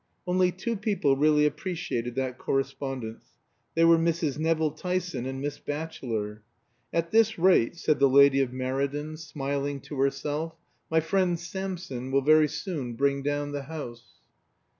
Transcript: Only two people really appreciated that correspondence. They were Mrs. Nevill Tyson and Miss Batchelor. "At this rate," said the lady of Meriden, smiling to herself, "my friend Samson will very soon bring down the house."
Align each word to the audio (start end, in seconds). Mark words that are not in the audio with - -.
Only 0.25 0.51
two 0.51 0.77
people 0.77 1.15
really 1.15 1.45
appreciated 1.45 2.15
that 2.15 2.39
correspondence. 2.39 3.33
They 3.75 3.85
were 3.85 3.99
Mrs. 3.99 4.39
Nevill 4.39 4.71
Tyson 4.71 5.27
and 5.27 5.39
Miss 5.39 5.59
Batchelor. 5.59 6.41
"At 6.91 7.11
this 7.11 7.37
rate," 7.37 7.75
said 7.77 7.99
the 7.99 8.09
lady 8.09 8.41
of 8.41 8.51
Meriden, 8.51 9.15
smiling 9.15 9.79
to 9.81 9.99
herself, 9.99 10.55
"my 10.89 11.01
friend 11.01 11.39
Samson 11.39 12.09
will 12.09 12.23
very 12.23 12.47
soon 12.47 12.93
bring 12.95 13.21
down 13.21 13.51
the 13.51 13.61
house." 13.65 14.13